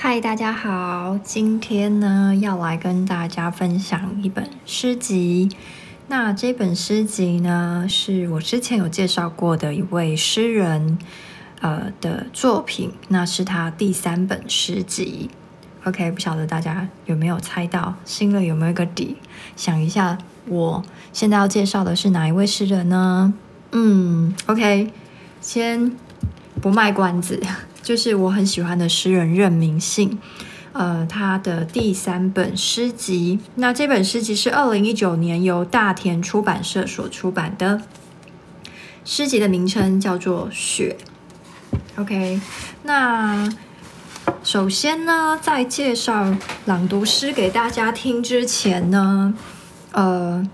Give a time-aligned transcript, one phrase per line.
[0.00, 5.48] 嗨，大家好，今天呢要来跟大家分享一本诗集。
[6.06, 10.96] 那这本诗集呢是我之前有介绍过的一位诗人
[11.60, 15.30] 呃的作品，那是他第三本诗集。
[15.82, 19.16] OK，不晓得大家有没有猜到，心里有没有一个底？
[19.56, 23.34] 想一下，我现在要介绍的是哪一位诗人呢？
[23.72, 24.92] 嗯，OK，
[25.40, 25.90] 先
[26.62, 27.42] 不卖关子。
[27.88, 30.18] 就是我很喜欢的诗人任明信，
[30.74, 33.38] 呃，他的第三本诗集。
[33.54, 37.80] 那这本诗集是二零一九年由大田出版社所出版的。
[39.06, 40.98] 诗集的名称叫做《雪》。
[42.02, 42.38] OK，
[42.82, 43.50] 那
[44.44, 49.32] 首先呢，在介绍朗读诗给大家听之前呢，
[49.92, 50.46] 呃。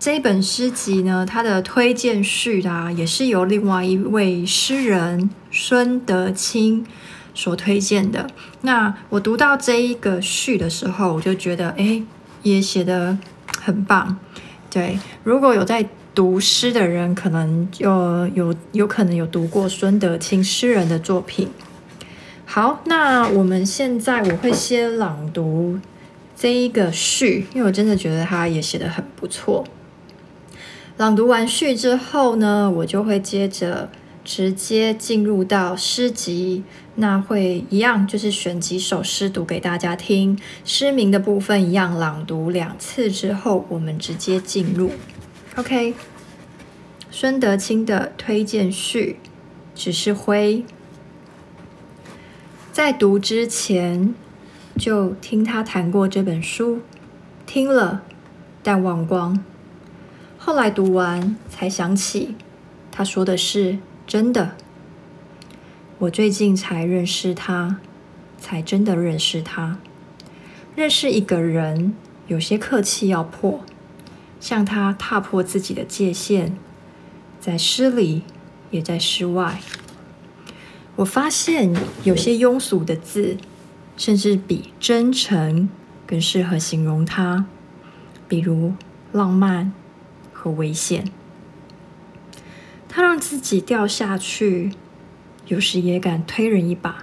[0.00, 6.86] 这一本诗集呢，它的推荐序啊，也是由另外一位诗人孙德清
[7.34, 8.26] 所推荐的。
[8.62, 12.02] 那我读到这一个序的时候，我就觉得，哎，
[12.42, 13.18] 也写得
[13.60, 14.16] 很棒。
[14.70, 21.50] 对，如果有在读诗的人，可能有有有可能有读过孙德清诗人的作品。
[22.46, 25.78] 好，那我们现在我会先朗读
[26.34, 29.62] 这一个序，因为我真的觉得他也写得很不错。
[30.96, 33.90] 朗读完序之后呢，我就会接着
[34.22, 36.62] 直接进入到诗集，
[36.96, 44.90] 那会一样就是选几首诗读给大家听，诗名的部分一样朗读两次之后，我们直接进入。
[45.56, 45.94] OK，
[47.10, 49.16] 孙德清的推荐序，
[49.74, 50.64] 只是灰。
[52.70, 54.14] 在读之前
[54.78, 56.80] 就听他谈过这本书，
[57.46, 58.02] 听了
[58.62, 59.42] 但忘光。
[60.50, 62.34] 后来读完才想起，
[62.90, 64.56] 他说的是真的。
[65.98, 67.76] 我最近才认识他，
[68.36, 69.78] 才真的认识他。
[70.74, 71.94] 认识一个人，
[72.26, 73.60] 有些客气要破，
[74.40, 76.54] 像他踏破自己的界限，
[77.38, 78.24] 在诗里，
[78.72, 79.60] 也在诗外。
[80.96, 81.72] 我发现
[82.02, 83.36] 有些庸俗的字，
[83.96, 85.68] 甚至比真诚
[86.04, 87.46] 更适合形容他，
[88.26, 88.72] 比如
[89.12, 89.72] 浪漫。
[90.42, 91.04] 和危险，
[92.88, 94.72] 他让自己掉下去，
[95.48, 97.02] 有时也敢推人一把。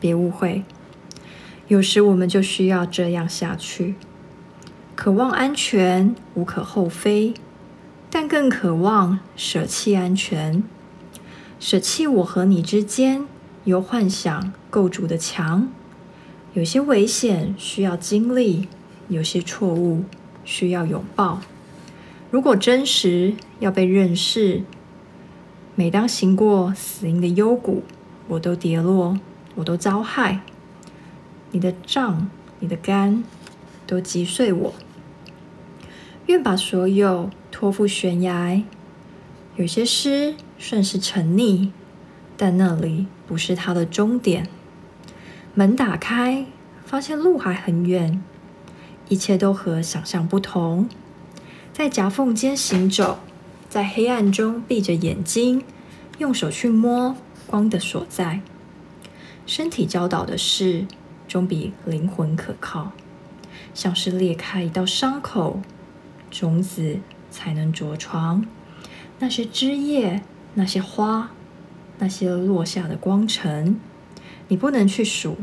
[0.00, 0.64] 别误会，
[1.68, 3.96] 有时我们就需要这样下去。
[4.94, 7.34] 渴望安全无可厚非，
[8.08, 10.62] 但更渴望舍弃安全，
[11.60, 13.26] 舍弃我和你之间
[13.64, 15.68] 由幻想构筑的墙。
[16.54, 18.66] 有些危险需要经历，
[19.08, 20.04] 有些错误
[20.42, 21.42] 需要拥抱。
[22.30, 24.62] 如果真实要被认识，
[25.74, 27.82] 每当行过死荫的幽谷，
[28.28, 29.18] 我都跌落，
[29.54, 30.40] 我都遭害。
[31.52, 32.28] 你的杖，
[32.58, 33.22] 你的竿，
[33.86, 34.74] 都击碎我。
[36.26, 38.62] 愿把所有托付悬崖。
[39.54, 41.70] 有些诗顺势沉溺，
[42.36, 44.48] 但那里不是它的终点。
[45.54, 46.44] 门打开，
[46.84, 48.22] 发现路还很远，
[49.08, 50.88] 一切都和想象不同。
[51.76, 53.18] 在夹缝间行走，
[53.68, 55.62] 在黑暗中闭着眼睛，
[56.16, 57.14] 用手去摸
[57.46, 58.40] 光的所在。
[59.44, 60.86] 身体教导的事，
[61.28, 62.92] 总比灵魂可靠。
[63.74, 65.60] 像是裂开一道伤口，
[66.30, 67.00] 种子
[67.30, 68.46] 才能着床。
[69.18, 70.22] 那些枝叶，
[70.54, 71.30] 那些花，
[71.98, 73.78] 那些落下的光尘，
[74.48, 75.36] 你不能去数。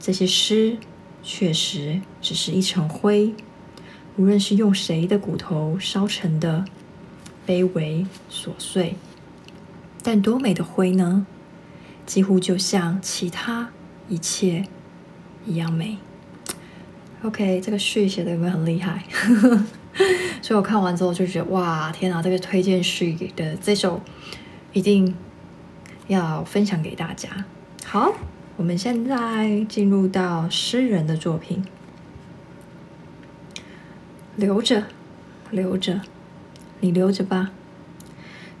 [0.00, 0.78] 这些诗，
[1.22, 3.34] 确实只是一层灰。
[4.16, 6.64] 无论是用谁的骨头烧成的，
[7.46, 8.94] 卑微琐碎，
[10.02, 11.26] 但多美的灰呢？
[12.06, 13.70] 几乎就像其他
[14.08, 14.66] 一切
[15.46, 15.98] 一样美。
[17.22, 19.02] OK，这个序写的有没有很厉害？
[20.42, 22.20] 所以我看完之后就觉得，哇，天哪！
[22.20, 24.00] 这个推荐序的这首
[24.72, 25.14] 一定
[26.06, 27.28] 要分享给大家。
[27.84, 28.12] 好，
[28.56, 31.64] 我们现在进入到诗人的作品。
[34.36, 34.84] 留着，
[35.50, 36.00] 留着，
[36.80, 37.52] 你留着吧。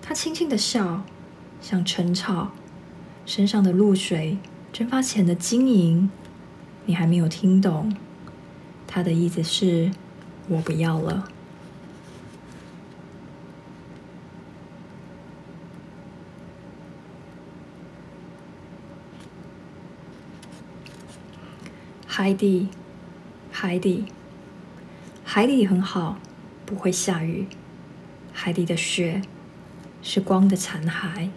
[0.00, 1.02] 他轻轻的笑，
[1.60, 2.52] 像晨草，
[3.26, 4.38] 身上的露水
[4.72, 6.10] 蒸发前的晶莹。
[6.86, 7.96] 你还没有听懂，
[8.86, 9.90] 他的意思是，
[10.48, 11.28] 我不要了。
[22.06, 22.68] 海底，
[23.50, 24.04] 海底。
[25.36, 26.16] 海底很好，
[26.64, 27.48] 不会下雨。
[28.32, 29.20] 海底的雪
[30.00, 31.28] 是光的残骸。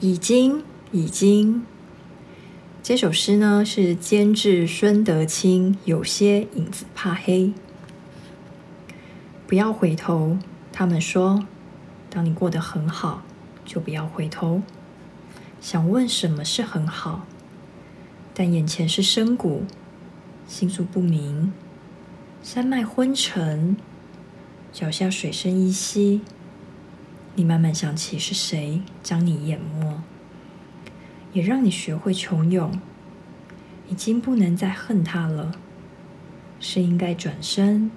[0.00, 1.64] 已经，已经。
[2.82, 7.52] 这首诗呢是监制孙德清，有些影子怕黑。
[9.46, 10.38] 不要回头，
[10.72, 11.46] 他们说，
[12.10, 13.22] 当你过得很好，
[13.64, 14.60] 就不要回头。
[15.60, 17.24] 想问什么是很好，
[18.34, 19.64] 但眼前是深谷，
[20.48, 21.52] 心宿不明，
[22.42, 23.76] 山脉昏沉，
[24.72, 26.22] 脚下水深依稀。
[27.34, 30.02] 你慢慢想起是谁将你淹没。
[31.32, 32.78] 也让你学会穷勇，
[33.88, 35.52] 已经不能再恨他了，
[36.60, 37.90] 是应该转身。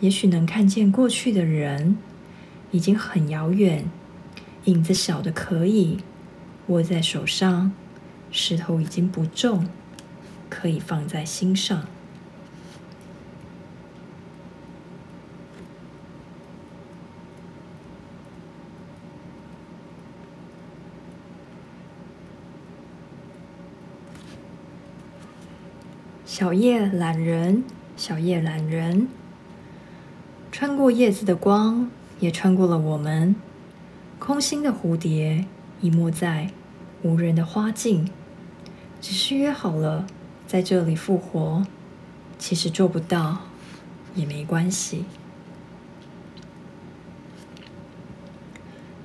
[0.00, 1.98] 也许能看见过去的人，
[2.70, 3.90] 已经很遥远，
[4.64, 5.98] 影子小的可以
[6.68, 7.72] 握在手上，
[8.38, 9.66] 石头已经不重，
[10.50, 11.86] 可以放在心上。
[26.26, 27.64] 小叶懒人，
[27.96, 29.08] 小叶懒人，
[30.52, 31.90] 穿过叶子的光，
[32.20, 33.34] 也穿过了我们。
[34.18, 35.46] 空心的蝴蝶，
[35.80, 36.50] 隐没在
[37.02, 38.10] 无人的花径。
[39.00, 40.06] 只是约好了
[40.46, 41.64] 在这里复活，
[42.38, 43.38] 其实做不到
[44.14, 45.04] 也没关系。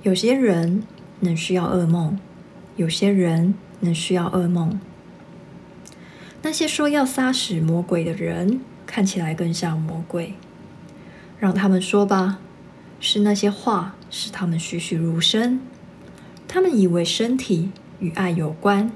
[0.03, 0.83] 有些人
[1.19, 2.17] 能需要噩梦，
[2.75, 4.79] 有些人能需要噩梦。
[6.41, 10.33] 那些说要杀死魔鬼的人，看起来更像魔鬼。
[11.37, 12.39] 让他们说吧，
[12.99, 15.59] 是那些话使他们栩栩如生。
[16.47, 18.91] 他们以为身体与爱有关，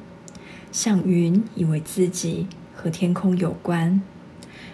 [0.76, 4.02] 像云以为自己和天空有关。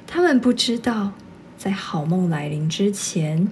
[0.07, 1.11] 他们不知道，
[1.59, 3.47] 在好梦来临之前，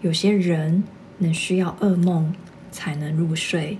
[0.00, 0.84] 有些人
[1.18, 2.34] 能需要噩梦
[2.70, 3.76] 才能入睡。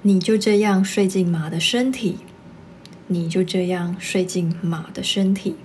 [0.00, 2.20] 你就这样睡进马的身体，
[3.08, 5.56] 你就这样睡进马的身体。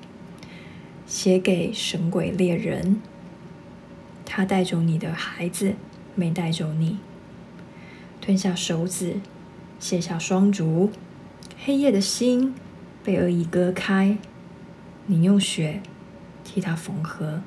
[1.07, 3.01] 写给神鬼猎人，
[4.25, 5.75] 他带走你的孩子，
[6.13, 6.97] 没带走你。
[8.29, 9.15] 吞下手指，
[9.79, 10.91] 卸下双足，
[11.65, 12.53] 黑夜的心
[13.03, 14.19] 被恶意割开，
[15.07, 15.81] 你用血
[16.43, 17.41] 替他缝合。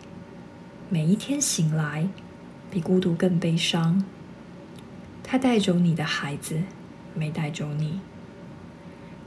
[0.88, 2.08] 每一天醒来，
[2.68, 4.04] 比孤独更悲伤。
[5.22, 6.60] 他带走你的孩子。
[7.14, 8.00] 没带走你，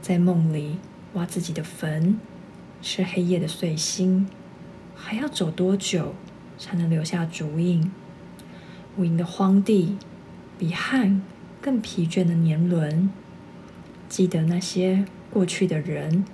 [0.02, 0.76] 在梦里
[1.14, 2.20] 挖自己的坟，
[2.82, 4.28] 吃黑夜的碎星，
[4.94, 6.14] 还要走多久
[6.58, 7.90] 才能留下足印？
[8.98, 9.96] 无垠的荒地，
[10.58, 11.22] 比汗
[11.66, 13.10] 更疲倦的年轮。
[14.08, 16.24] 记得那些过去的人，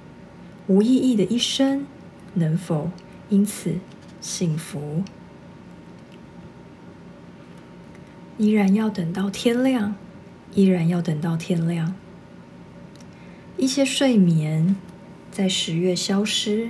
[0.67, 1.87] 无意义的一生，
[2.34, 2.90] 能否
[3.31, 3.76] 因此
[4.20, 5.02] 幸福？
[8.37, 9.94] 依然要等到天亮。
[10.55, 11.94] 依然要等到天亮。
[13.56, 14.76] 一些睡眠
[15.31, 16.69] 在十月消失，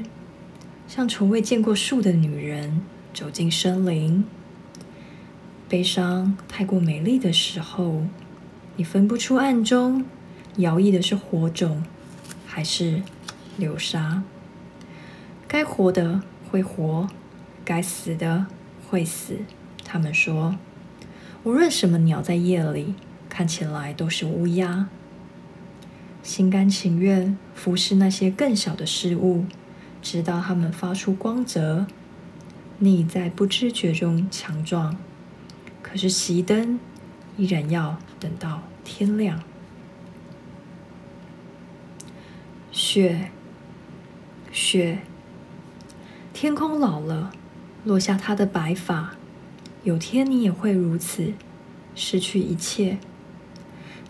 [0.86, 2.80] 像从未见过树的女人
[3.12, 4.24] 走进森林。
[5.68, 8.04] 悲伤太过美丽的时候，
[8.76, 10.04] 你分不出暗中
[10.56, 11.84] 摇曳的是火种
[12.46, 13.02] 还是
[13.56, 14.22] 流沙。
[15.46, 17.08] 该活的会活，
[17.64, 18.46] 该死的
[18.88, 19.38] 会死。
[19.84, 20.56] 他们说，
[21.44, 22.94] 无论什么鸟在夜里。
[23.34, 24.90] 看起来都是乌鸦，
[26.22, 29.46] 心甘情愿服侍那些更小的事物，
[30.02, 31.86] 直到它们发出光泽。
[32.76, 34.98] 你在不知觉中强壮，
[35.80, 36.78] 可是熄灯
[37.36, 39.42] 依然要等到天亮。
[42.70, 43.30] 雪，
[44.50, 44.98] 雪，
[46.32, 47.32] 天空老了，
[47.84, 49.14] 落下它的白发。
[49.82, 51.32] 有天你也会如此，
[51.94, 52.98] 失去一切。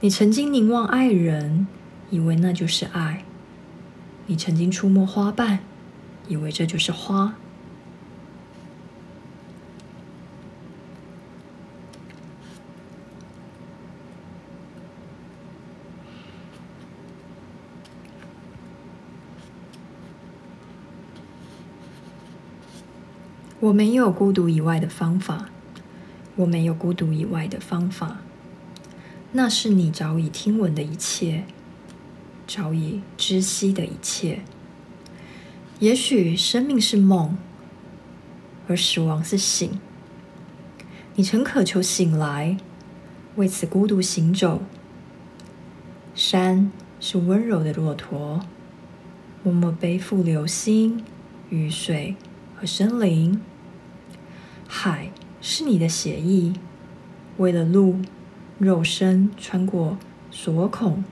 [0.00, 1.66] 你曾经凝望爱人，
[2.10, 3.24] 以为那就是爱；
[4.26, 5.60] 你曾经触摸花瓣，
[6.28, 7.34] 以为这就是花。
[23.62, 25.48] 我没有孤独以外的方法，
[26.34, 28.18] 我没有孤独以外的方法。
[29.30, 31.44] 那是你早已听闻的一切，
[32.44, 34.40] 早已知悉的一切。
[35.78, 37.38] 也许生命是梦，
[38.66, 39.78] 而死亡是醒。
[41.14, 42.56] 你曾渴求醒来，
[43.36, 44.60] 为此孤独行走。
[46.16, 48.44] 山是温柔的骆驼，
[49.44, 51.04] 默默背负流星、
[51.48, 52.16] 雨水
[52.56, 53.40] 和森林。
[54.74, 55.12] 海
[55.42, 56.54] 是你的血液，
[57.36, 57.96] 为了路，
[58.58, 59.98] 肉身穿过
[60.30, 61.04] 锁孔，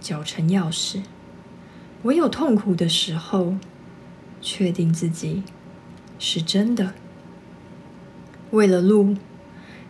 [0.00, 1.02] 绞成钥匙。
[2.04, 3.56] 唯有痛苦的时候，
[4.40, 5.42] 确定自己
[6.20, 6.94] 是真的。
[8.52, 9.16] 为了路，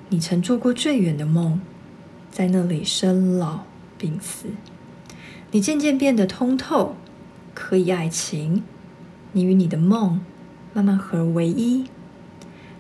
[0.09, 1.61] 你曾做过最远的梦，
[2.31, 3.65] 在那里生老
[3.99, 4.47] 病死。
[5.51, 6.97] 你渐渐变得通透，
[7.53, 8.63] 可以爱情。
[9.33, 10.23] 你与你的梦
[10.73, 11.85] 慢慢合而为一。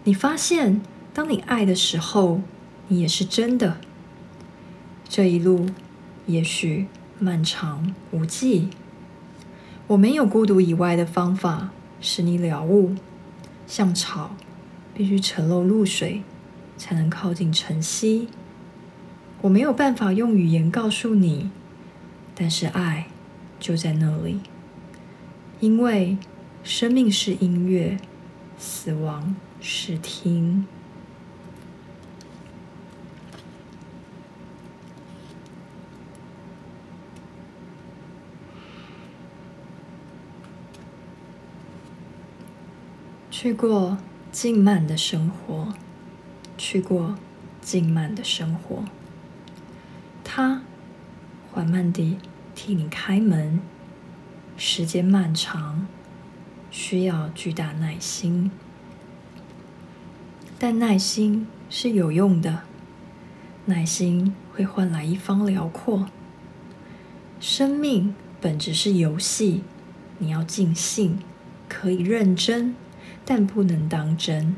[0.04, 0.80] 你发现，
[1.14, 2.40] 当你爱的时候，
[2.88, 3.78] 你也是真的。
[5.08, 5.66] 这一路
[6.26, 6.86] 也许
[7.18, 8.68] 漫长无际。
[9.88, 12.94] 我没有孤独以外的方法使你了悟，
[13.66, 14.36] 像草。
[14.94, 16.22] 必须沉露露水，
[16.76, 18.28] 才能靠近晨曦。
[19.40, 21.50] 我没有办法用语言告诉你，
[22.34, 23.06] 但是爱
[23.58, 24.40] 就在那里。
[25.60, 26.18] 因为
[26.62, 27.96] 生命是音乐，
[28.58, 30.66] 死亡是听。
[43.30, 43.96] 去过。
[44.32, 45.74] 静慢的生活，
[46.56, 47.16] 去过
[47.60, 48.82] 静慢的生活。
[50.24, 50.62] 他
[51.52, 52.16] 缓慢地
[52.54, 53.60] 替你开门，
[54.56, 55.86] 时间漫长，
[56.70, 58.50] 需要巨大耐心，
[60.64, 62.60] 但耐心是有用的，
[63.64, 66.06] 耐心会换来一方辽阔。
[67.40, 69.64] 生命本质是游戏，
[70.18, 71.18] 你要尽兴，
[71.68, 72.76] 可以认真。
[73.24, 74.54] 但不能当真。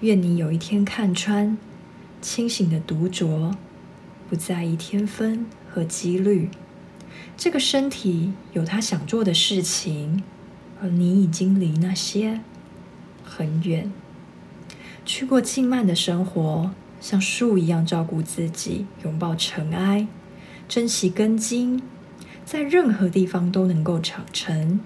[0.00, 1.56] 愿你有一天看穿，
[2.20, 3.54] 清醒的独酌，
[4.28, 6.50] 不在意天分和几率。
[7.38, 10.22] 这个身体有他想做的事情，
[10.82, 12.42] 而你已经离那些
[13.24, 13.90] 很远。
[15.12, 20.06] 去过静慢的生活，像树一样照顾自己，拥抱尘埃，
[20.68, 21.82] 珍惜根茎，
[22.44, 24.78] 在任何地方都能够长成。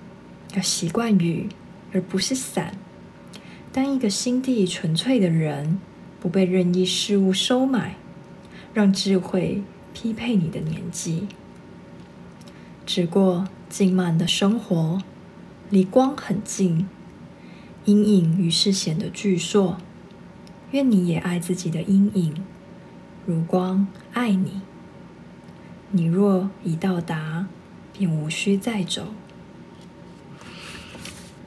[0.55, 1.51] 要习惯雨，
[1.93, 2.79] 而不是伞。
[3.71, 5.79] 当一个心地纯粹的人，
[6.19, 7.97] 不被任意事物收买，
[8.73, 9.63] 让智慧
[9.93, 11.29] 匹配你的年纪。
[12.87, 15.03] 只过静慢的生活，
[15.69, 16.89] 离光很近，
[17.85, 19.77] 阴影于是显得巨硕。
[20.75, 22.35] 愿你也爱自己的阴影，
[23.25, 24.61] 如光爱你。
[25.93, 27.47] 你若已到达，
[27.93, 29.07] 便无需再走。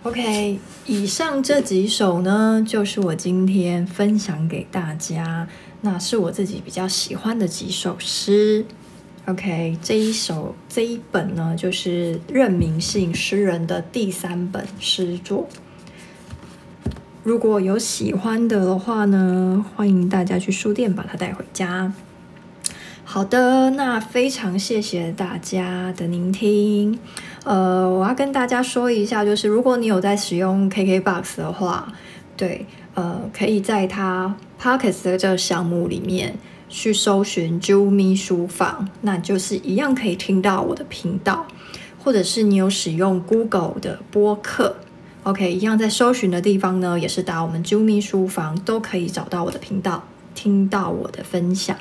[0.03, 5.49] OK，以上这几首呢，就是我今天分享给大家，
[5.81, 8.65] 那是我自己比较喜欢的几首诗。
[9.25, 15.49] OK，这一首这一本呢，就是任明信诗人的第三本诗作。
[17.27, 21.91] 如果有喜欢的的话呢，欢迎大家去书店把它带回家。
[23.03, 26.97] 好的，那非常谢谢大家的聆听。
[27.43, 31.91] 呃，我要跟大家说一下，就是如果你有在使用 KKBOX 的话，
[32.37, 36.37] 对，呃，可以在它 Podcast 的这个项目里面
[36.69, 41.45] 去搜寻 “Jumy 书房”，那就是一样可以听到我的频道，
[42.01, 44.77] 或者是你有使用 Google 的播客
[45.27, 50.03] ，OK，一样在搜寻的地方呢，也是打我们 Jumi 书房”，都可以找到我的频道，
[50.33, 51.75] 听到我的分享。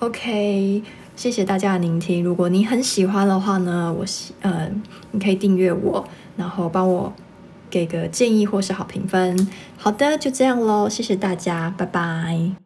[0.00, 0.82] OK，
[1.16, 2.22] 谢谢大家的聆听。
[2.22, 4.70] 如果你很喜欢的话呢，我喜呃，
[5.12, 6.06] 你可以订阅我，
[6.36, 7.10] 然后帮我
[7.70, 9.48] 给个建议或是好评分。
[9.78, 12.65] 好的，就这样喽，谢谢大家，拜拜。